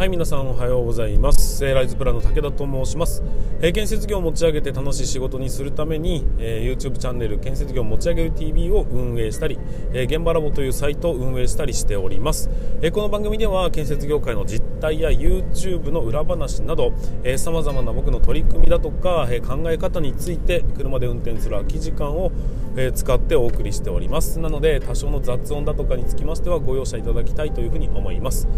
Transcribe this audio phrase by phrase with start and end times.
[0.00, 1.62] はい皆さんおはようございます。
[1.62, 3.22] ライズプランの武田と申します、
[3.60, 9.58] え、建設業を持ち上げて楽しい仕事にするために、え、YouTube チャンネル建設業持ち上げる TV を運営したり、
[9.92, 12.48] え、現場ラボというサイトを運営したりしております、
[12.80, 16.94] え、この番組では建設業界の実態や YouTube の裏話など
[17.36, 22.32] さまざまな僕の取り組みだとか、え、考え方について車で運転する空き時間を、
[22.74, 24.38] え、使ってお送りしております。
[24.38, 28.48] なので多少の雑音だとかにつきましてはご容赦いただきたいというふうに思います。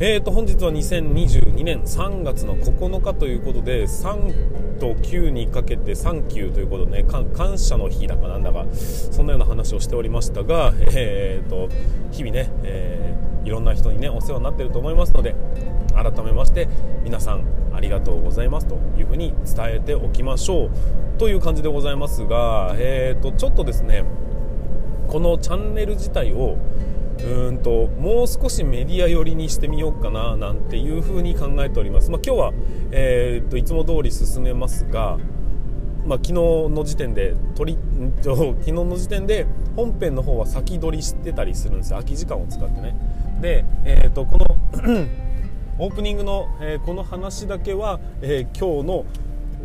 [0.00, 11.68] えーと本日は2022年3月の9日ということで3と9にかけて3級ということでね感謝の日だかなんだかそんなような話をしておりましたが、えーと、
[12.12, 15.34] 日々ね、えー、いろんな人にねお世話になっていると思いますので
[15.92, 16.68] 改めまして
[17.02, 17.42] 皆さん
[17.74, 20.70] ありがとうございますというふうに伝えておきましょう。
[21.18, 24.04] という感じでございますが、えーとちょっとですね
[25.08, 26.56] このチャンネル自体を
[27.24, 32.52] うんともう少しメディア寄りにしてみようかななんていうふうに考えております、まあ、今日は、
[32.92, 35.18] えー、といつも通り進めますが、
[36.06, 37.78] まあ、昨日の時点で取り
[38.22, 41.98] 昨日の時点で本編の方は先取りしてたりするんですよ。
[41.98, 42.96] 空き時間を使ってね。
[43.40, 44.46] で、えー、とこの
[45.78, 49.04] オープニングの、えー、この話だけは、えー、今日の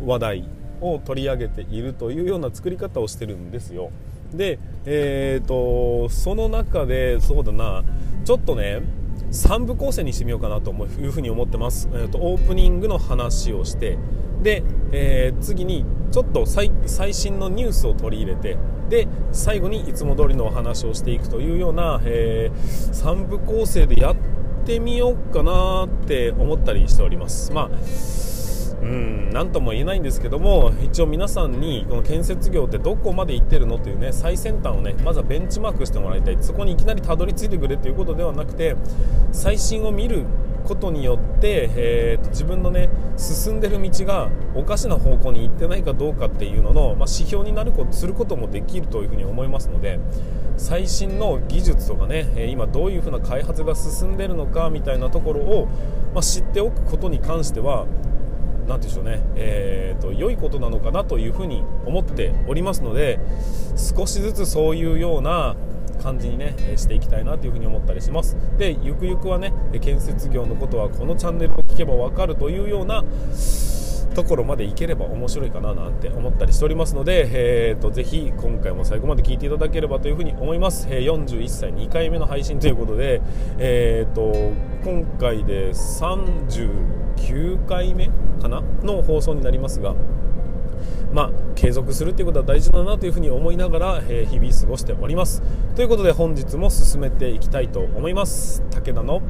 [0.06, 0.44] 話題
[0.80, 3.90] を取り上げているというような作り方をしてるんですよ。
[4.36, 7.84] で、えーと、その中でそうだな
[8.24, 8.82] ちょっとね
[9.30, 13.98] 3部構成にしてみようかなというふうに思ってます、えーと、オープニングの話をして
[14.42, 16.70] で、えー、次にちょっと最
[17.12, 18.56] 新のニュースを取り入れて
[18.88, 24.16] で最後にいつも通りのお話をしていくというような、えー、3部構成でやっ
[24.64, 27.52] てみようかなって思ったりしております。
[27.52, 28.33] まあ
[28.82, 36.38] うん何とも言えないんですけども一応皆さんにこの建設業ってどこまで行ってるのというね最先端をねまずはベンチマークしてもらいたい。
[36.40, 38.76] そこにいきなりたどり着いてくれということではなくて
[39.32, 40.24] 最新を見る
[40.64, 50.00] ことによって、えーと、自分のね進んでる道がおかしな方向に行ってないかどうかっていうのの、まあ、指標になることすることもできるというふうに思いますので
[50.56, 55.66] 最新の技術とかね今どういうふうな開発が進んでるのかみたいなところを、
[56.14, 57.86] まあ、知っておくことに関しては
[58.66, 63.20] 何でしょうね、えーと、良いことなのかなというふうに思っておりますので
[63.76, 65.56] 少しずつそういうような
[66.02, 68.36] 感じにねしていきたいなというふに思ったりします。
[68.58, 73.04] でゆくゆくはね建設業のことはこのチャンネルを聞けば分かるというような
[74.14, 77.28] ところまでいければ面白いかななんて思ったりしておりますので、
[77.70, 83.20] えーと、ぜひ今回も最後まで聞いていただければというふうに思います、えー、41歳2回目の配信ということで、
[83.58, 84.32] えーと、
[84.84, 88.08] 今回で39回目
[88.40, 89.94] かなの放送になりますが
[91.12, 95.42] まあ、継続するということは大事だなというふうに思いながら、えー、日々過ごしております。
[95.76, 98.62] ということで本日も進めていきたいと思います。
[98.70, 99.22] 武田の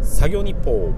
[0.00, 0.92] 作業日報。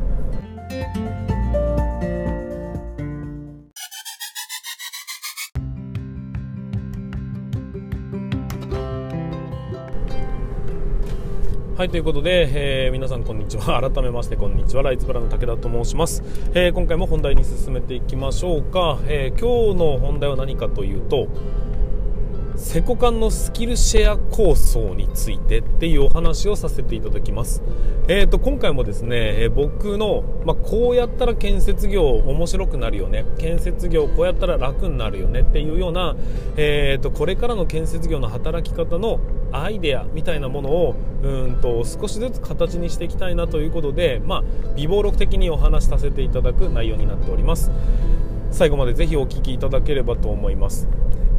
[11.84, 12.48] はい、ということで、
[12.86, 13.78] えー、皆さんこんにちは。
[13.92, 14.82] 改めましてこんにちは。
[14.82, 16.22] ライツブラの武田と申します。
[16.54, 19.00] えー、今回も本題に進めていきましょうか。
[19.06, 21.28] えー、今日の本題は何かというと、
[22.56, 27.62] セコカンのスキルシェア構想についてっていうお話をさせていただきます。
[28.06, 36.14] えーと、今回もですね、え、僕の、まあ、こうやったら建設業面白くなるよね、建設業こうやったら楽になるよねっていうような、
[36.56, 39.18] えーと、これからの建設業の働き方の
[39.50, 44.42] アイデアみたいなものをうんと少しずつ形にしていきたいなということで、まあ、
[44.76, 47.72] 微暴録的にお話しさせていただく内容になっております。
[48.50, 50.88] 最後までぜひお聞きいただければと思います。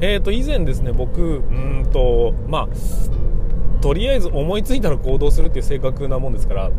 [0.01, 6.71] えー、と以前ですね僕うんとまあとりあえず思いついたら行動するっていう正確なもんですから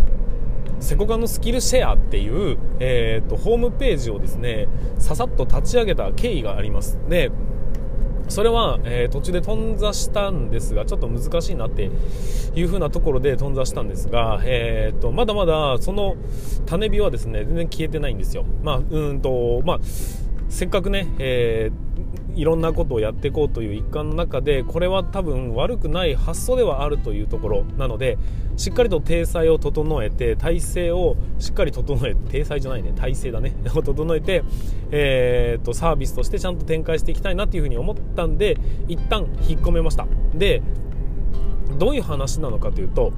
[0.80, 4.68] セコカのスキルシェアっていう、えーと、ホームページをですね
[4.98, 7.30] ささっと立ち上げた経緯がありますで
[8.28, 11.90] それは、えー、途中で頓挫したんですがちょっと難しいなって
[12.54, 16.16] いう風なところで頓挫したんですが、えーと、まだまだその
[16.66, 18.44] 種火はですね全然消えてないんですよ。
[18.62, 19.80] まあうんとまあ
[20.48, 28.18] せっかくね、えー、いろんなことをやっていこうという一環の中でこれは多分悪くない発想ではあるというところなので
[28.56, 33.54] しっかりと体裁を整えて体制をしっかり整えて体裁じゃないね体制だね。
[33.74, 34.42] を 整えて、
[34.90, 38.56] えーと、サービスとしてちゃんと展開していきたいなというふうに思ったんで
[38.86, 40.06] 一旦引っ込めました。
[40.34, 40.62] で
[41.78, 43.12] どういう話なのかというと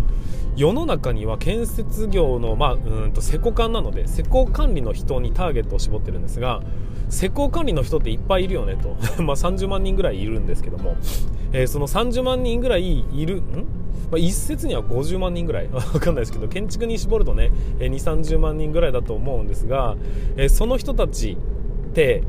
[0.57, 6.63] 世の中には建設業の、まあ、うんと施工管なので施工管理の人にターゲットを絞ってるんですが
[7.09, 8.97] 施工管理の人っていっぱいいるよねと。
[9.23, 10.97] ま30万人ぐらいいるんですけども。
[11.53, 13.41] えー、その30万人ぐらいいるん？
[14.11, 15.69] まあ、一説には50万人ぐらい。
[15.73, 17.51] わかんないですけど建築に絞るとね
[17.81, 17.87] え。
[17.87, 19.97] 230万人ぐらいだと思うんですが、
[20.37, 21.39] えー、その人たち
[21.91, 22.23] って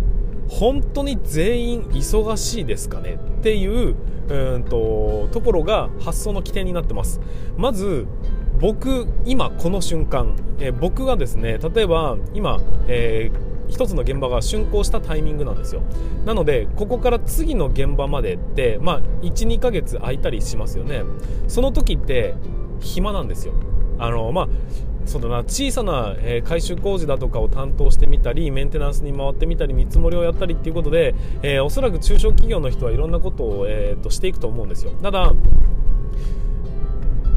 [0.47, 3.95] 本当に全員忙しいですかねっていう
[4.29, 7.19] うんとところが発想の起点になってます。
[7.57, 8.05] まず
[8.59, 15.81] 僕今この瞬間、えー、僕がですね例えば今、えー一つの現場が竣工したタイミングなんですよ。
[16.25, 21.03] なのでここから次の現場までってまあ12ヶ月空いたりしますよね。
[21.47, 22.33] その時って
[22.79, 23.53] 暇なんですよ。
[23.99, 24.49] あのまあ
[25.05, 34.91] そうだな小さな、えー、改修工事だとかを担当してみたりメンテナンスに回ってみたり見積もりをやったりっていうことで、えー、おそらく中小企業の人はいろんなことを、えーと、していくと思うんですよ。
[35.01, 35.33] ただ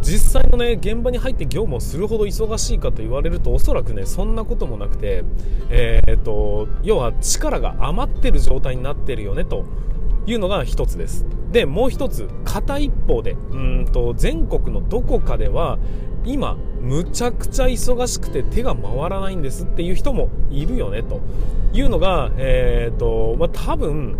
[0.02, 5.24] 実際のね現場に入って業務をするほど忙しいかと言われるとおそらくねそんなこともなくて、
[5.70, 9.64] えーと、と要は力が余ってる状態になってるよねと
[10.26, 11.24] いうのが一つです。
[11.52, 15.78] でもう一つ片一方でうんと全国のどこかでは
[16.24, 21.20] 今むちゃくちゃ忙しくて手が回らないんですっていう人もいるよねと
[21.72, 24.16] いうのが、えーとまあ、多分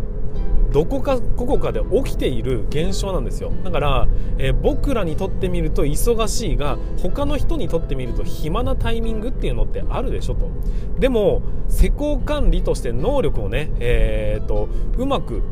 [0.72, 3.52] どこかここかで起きている現象なんですよ。
[3.62, 4.08] だから、
[4.38, 10.48] えー、僕らにとってみると忙しいが他の人にとってみると暇なタイミングっていうのってあるでしょと。
[10.98, 15.42] でも施工管理として能力をね、えーとうまく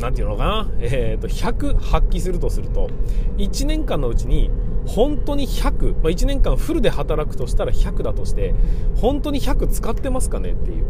[0.00, 2.88] なんていうのかな、えー、と100発揮するとすると
[3.36, 4.50] 1年間のうちに
[4.86, 8.54] 本当に100、まあ、1年間フルで働くとしたら100だとして
[8.96, 10.86] 本当に100使ってますかねっていう、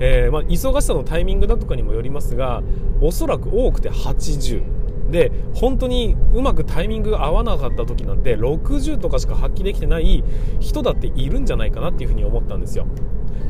[0.00, 2.62] えー、まあ、忙しさのタイミングだとかにもよりますが
[3.00, 10.22] おそらく多くて80で本当にうまくタイミングが合わなかった時なんて60とかしか発揮できてない
[10.60, 12.86] 人だっているんじゃないかなっていうふうに思ったんですよ。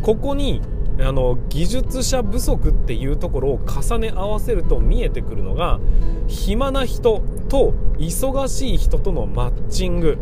[0.03, 0.63] ここに
[0.99, 5.81] あの技術者不足っていうところを重ね合わせると見えてくるのが
[6.27, 10.19] 暇な人と忙しい人とのマッチング。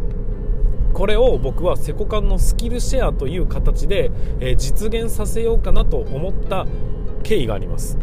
[0.95, 4.11] これを僕はセコカンのスキルシェアという形で、
[4.41, 6.67] え実現させようかなと思った
[7.23, 7.99] 経緯があります。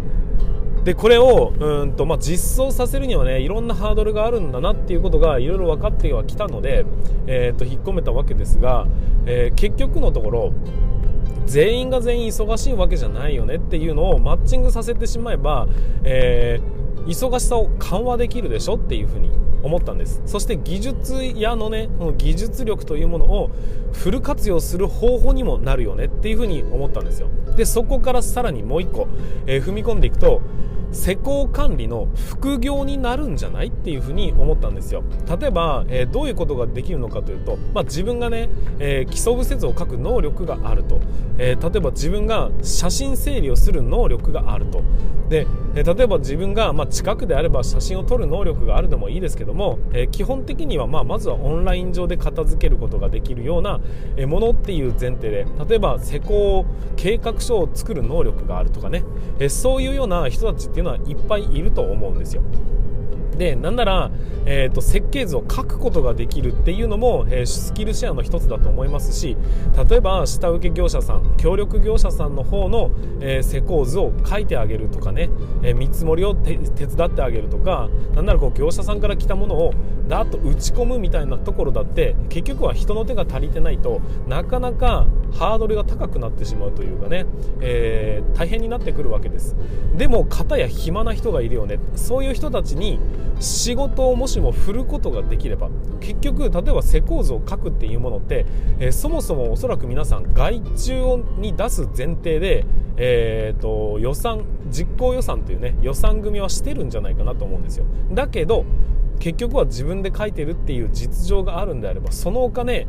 [0.86, 6.86] でこれをうんと、まあ、実装させるにはねいろんなハードルがあるんだなっていうことがいろいろ分かってはきたので、
[7.26, 8.86] えー、と引っ込めたわけですが、
[9.26, 10.54] えー、結局のところ
[11.46, 15.68] 全員が全員忙しいわけじゃないよねっていうのをマッチングさせてしまえば、
[16.04, 19.32] えー、忙しさを緩和できるでしょっていうふうに
[19.64, 20.22] 思ったんです。
[20.26, 23.50] そして技術屋のねこの技術力というものを
[23.94, 27.30] フル活用する方法にもなるよねっていうふうに思ったんですよ。
[27.56, 29.08] でそこからさらにもう一個、
[29.48, 30.42] えー、踏み込んでいくと
[30.92, 35.04] 施工管理の副業になるんじゃないっていうふうに思ったんですよ。
[35.40, 38.50] 例えば、えー、どういうことができるのかというと、まあ、自分がね、
[38.80, 41.00] えー、基礎物説を書く能力があると、
[41.38, 44.82] えー、例えば自分が写真整理をする能力があると。
[45.30, 53.80] で、え例えば自分が、まあ、近くであれば写真を撮る能力があるでもいいですけども、え基本的には、まあ、まずはオンライン上で片付けることができるような
[54.28, 56.66] ものっていう前提で例えば施工
[56.96, 59.04] 計画書を作る能力があるとかね、
[59.40, 62.42] えそういうような人たちっていうのはいっぱいいると思うんですよ。
[63.38, 64.12] でなんなら、
[64.46, 69.36] えーと、設計図を書くことができるっていうのも、えー、スキルシェアの一つだと思いますし
[69.90, 75.30] 例えば下請け業者さん協力業者さんの方の、えー、施工図を書いてあげるとかね、
[75.64, 79.74] えー、見積もりを手伝ってあげるとかなんならこう業者さんから来たものを
[80.08, 87.26] だっと打ち込むみたいなところだって結局は人の手が足りてないとなかなかハードルが高くなってしまうというかね、
[87.62, 89.56] えー、大変になってくるわけです。
[89.96, 91.80] でも片や暇な人がいるよね。
[91.96, 93.00] そういう人たちに
[93.40, 98.46] 仕事をもしも振ることができれば結局例えば施工図を書くっていうものって、
[98.80, 102.66] えー、そもそもおそらく皆さん外注に出す前提で、
[102.96, 107.86] えーと、予算実行予算というね予算組はしてるんじゃないかなと思うんですよ。
[108.12, 108.64] だけど
[109.20, 112.88] 結局は自分で書いてるっていう実情があるんであればそのお金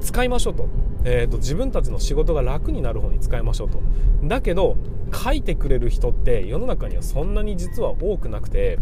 [0.00, 0.68] 使いましょうと,、
[1.04, 3.80] えーと、と自分たちの仕事が楽になる方に使いましょうと。
[4.24, 4.76] だけど
[5.12, 8.78] 書いてくれる人って世の中にはそんなに実は多くなくて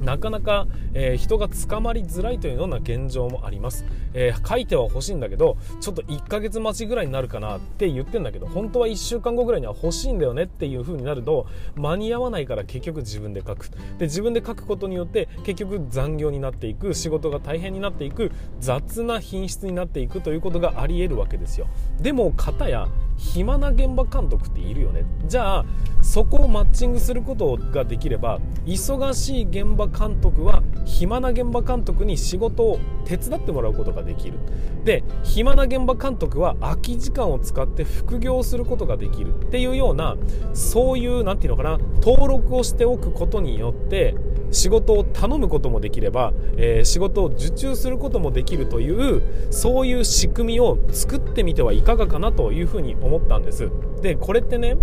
[0.00, 3.84] なかなか、えー、人が捕まりづらいというような現状もあります、
[4.14, 13.66] えー、書いては欲しいんだけどちょっと1ヶ月待ちぐらいになるかなって言ってんだけど本当は1週間後ぐらいには欲しいんだよねっていう風になると間に合わないから結局自分で書く。
[13.98, 21.66] で自分で書くことによって結局残業になっていく仕事が大変になっていく雑な品質になっていくということがあり得るわけですよ。
[22.00, 25.04] でも片や暇な現場監督っているよね。
[25.26, 25.64] じゃあ
[26.02, 34.38] そこをマッチングすることができれば忙しい現場場監督は暇な現場監督に仕事を手伝ってもらうことができる。
[34.84, 40.16] で暇な現場監督は空き時間を使って副業することができるっていうような
[40.54, 44.14] そういう何て言うのかな登録をしておくことによって
[44.52, 53.70] 仕事を頼むこともできれば、えー、仕事を受注することもできるというそういう仕組みを作ってみてはいかがかなというふうに思ったんです。
[54.02, 54.76] でこれってね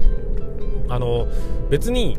[0.90, 1.28] あの
[1.70, 2.18] 別に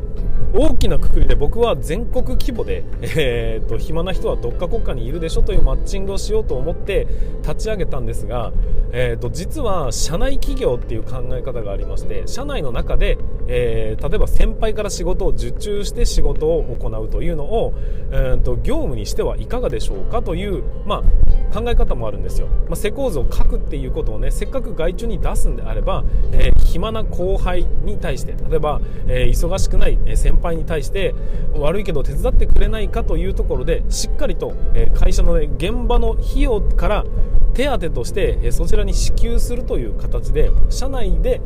[0.57, 7.09] 大きなくくりで僕は全国規模で、えーと、暇な人はどっか国家にいるでしょというマッチングをしようと思って
[7.43, 8.53] 立ち上げたんですが、
[8.93, 13.19] えーと、実は社内企業っていう考え方がありまして社内の中で、
[13.49, 17.75] えー、例えば先輩から仕事を受注して仕事を行うというのを、
[18.13, 21.03] えーと、業務にしてはいかがでしょうかという、ま
[21.53, 31.15] あ、考え方もあるんですよ、まあ、施工図を書くっていうことをねせっかく外注に出すんであれば、えー、暇な後輩に対して例えば、えー、忙しくない先輩に対して
[31.57, 37.05] 悪いけど手伝ってくれないかというところでしっかりと、え会社の、ね、現場の費用から
[37.55, 41.41] 手当として、えそちらに支給するという形で社内で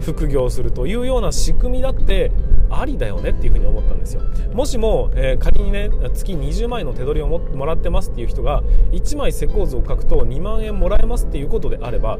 [0.00, 2.32] 副業するというような仕組みだって
[2.70, 4.22] ありだよねっていうふうに思ったんですよ。
[4.52, 12.18] もしも、え、仮にね月20万円の手取りをもらってますっていう人が1枚施工図を書くと2万円もらえますっていうことであれば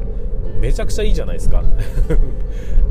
[0.59, 1.63] めちゃくちゃいいじゃないですか。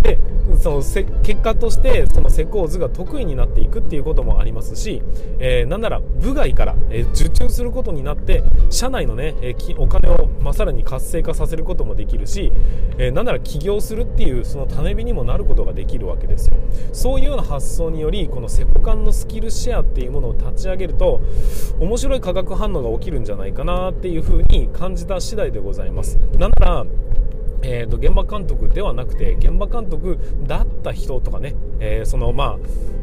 [0.03, 0.19] で
[0.61, 0.77] その
[1.23, 5.03] 結果としてその施工図が得意になっていくっていうこともありますし、
[5.39, 12.53] えー、なんなら部外から、えー、受注することになって社内のね、えー、お金を、まあ、さらに活性化させることもできるし、
[12.99, 16.57] えー、なんなら起業するっていうその種火にもなることができるわけですよ。
[16.93, 21.21] そういうような発想によりこのセコカンのスキルシェアっていうものを立ち上げると
[21.79, 26.17] 面白い化学反応が起きるんじゃないかなっていうふうに感じた次第でございます。
[26.39, 26.87] なんなら
[27.63, 32.59] えーと、現場監督ではなくて現場監督だった人とかね、えー、そのまあ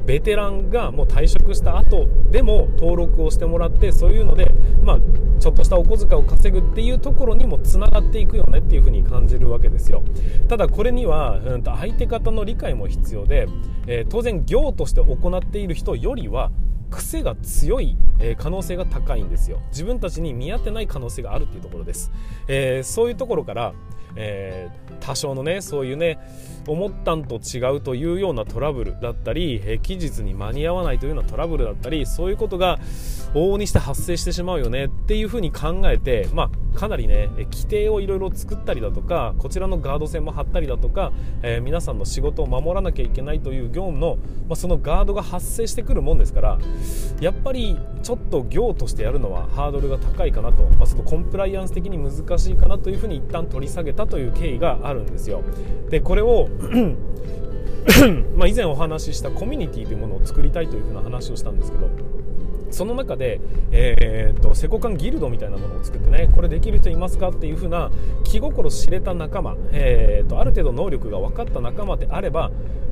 [0.06, 4.52] ベテランがもう退職した後でも登録をしてもらってそういうので、
[4.84, 5.00] まあ、
[5.40, 10.02] ちょっとしたお小遣いを稼ぐっていうところにもつながっていくよねっていうふうに感じるわけですよ。
[10.48, 13.48] ただこれには、うん、と相手方の理解も必要で、
[13.86, 16.50] えー、当然業として行っている人よりは
[16.90, 19.62] 癖が強い、え可能性が高いんですよ。
[19.70, 22.12] 自分たちに見合ってない可能性があるっていうところです、
[22.48, 23.74] えー、そういうところから
[24.16, 26.20] えー、多少のねそういうね
[26.68, 32.80] 思ったんと違うというようなトラブルだったり、えー、期日に間に合わないというようなトラブルだったりそういうことが
[33.34, 41.12] 往々にして発生してしまうよねっていうふうに考えて、まあ、かなりね規定をいろいろ作ったりだとかこちらのガード線も張ったりだとか、
[41.44, 46.60] えー、皆さんの仕事を守らなきゃいけないという業務の、まあ、そのガードが発生してくるもんですから
[47.20, 55.44] やっぱりちょっと業としてやるのはハードルが高いかなと、まあ、そのコンプライアンス的に難しいかなというふうに一旦取り下げたという経緯があるんですよ。
[55.90, 56.50] でこれを
[58.36, 61.90] ま以前お話ししたコミュニティというものを作りたいというふうな話をしたんですけど
[62.72, 63.42] その中で、
[63.72, 67.90] えーと、セコカンギルドみたいなものを作ってねこれできる人いますかっていう風な
[68.24, 72.52] 気心知れた仲間、えーと、ある程度能力が分かった仲間であれば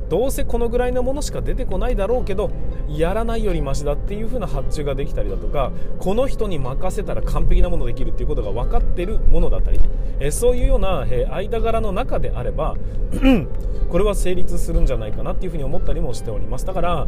[0.10, 2.50] どうせこのぐらいのものしか出てこないだろうけど
[2.88, 12.76] やらないよりマシだっていう風な発注ができたりだとかこの人に任せたら完璧なものできるっていうことが分かってるものだったり、ね、えー、そういうような、えー、間柄の中であれば
[13.90, 16.66] これは成立するんじゃないかなっていう風に思ったりもしております。
[16.66, 17.08] だから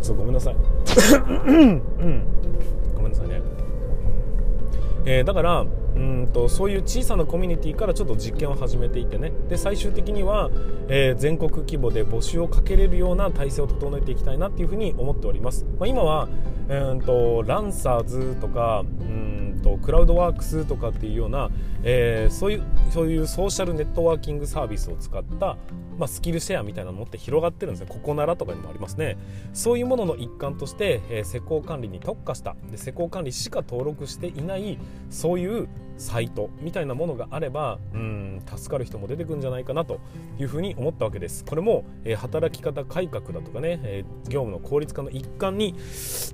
[0.00, 0.56] ちょっとごめんなさい、う
[1.66, 1.82] ん、
[2.96, 3.40] ごめんなさいね、
[5.04, 5.64] えー、だから
[5.94, 9.32] うんとそういう小さなコミュニティからちょっと実験を始めていてね。
[9.48, 10.50] で最終的には、
[10.88, 16.28] えー、全国規模で募集をかけれるような体制を整えていきたいなっていうふうに思っております、まあ、今は、
[16.68, 21.50] うんと、ランサーズとかうんとクラウドワークスとかっていうような、
[21.82, 25.56] えー、そういうそういうソーシャルネットワーキングサービスを使った
[25.98, 27.86] まあ、スキルシェアみたいなのって広がってるんですね。
[27.88, 29.16] ここならとかにもありますね。
[29.52, 32.56] そういうものの一環として、えー、施工管理に特化した。
[32.70, 34.78] で施工管理しか登録していない
[35.10, 40.00] そういうサイトみたいなものがあればうん助かる人も出てくるんじゃないかなと
[40.38, 41.44] いうふうに思ったわけです。
[41.44, 45.74] これも、えー、働き方改革だとかね、えー、業務の効率化の一環に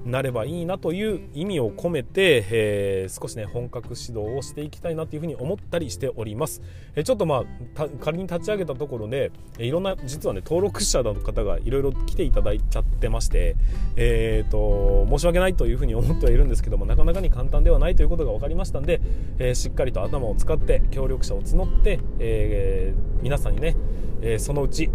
[0.04, 6.62] なればいいなという意味を込めて、えー、少しね本格指導をしていきたいなというふうに思ったりしております、
[6.94, 7.44] えちょっとま
[7.76, 13.56] あ仮に立ち上げたところでえいろんな実はね登録者の方がいろいろ来ていただいちゃってまして、
[13.96, 19.00] えーと、申し訳ないというふうに思ってはいるんですけどもなかなかに簡単ではないということが分かりましたんで、
[19.38, 23.76] えー、しっかりと頭を使って協力者を募って、えー、皆さんにね、
[24.22, 24.88] えー、そのうち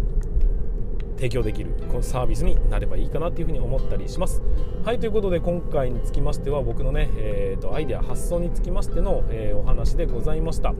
[1.16, 4.42] 提供できるこのサービスになればいいかなというふうに思ったりします。
[4.84, 10.74] はいということで今回につきましては僕のね、えーと、アイデア発想につきましての、えー、お話でございました、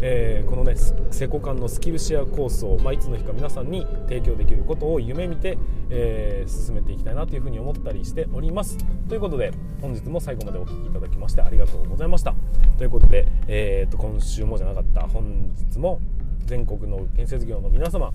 [0.00, 0.76] えー、このね
[1.10, 5.58] セコカンのスキルシェア構想、まあ、いつの日か皆さんに提供できることを夢見て、
[5.90, 8.78] えー、進めていきたいなというふうに思ったりしております。
[9.08, 12.34] ということで本日も最後までお聴きいただきましてありがとうございました。
[12.76, 16.00] ということで、えーと今週もじゃなかった本日も
[16.48, 18.10] 全国の建設業の皆様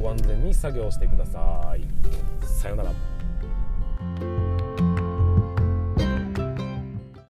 [0.00, 1.82] ご安全に作業してください。
[2.46, 4.57] さようなら。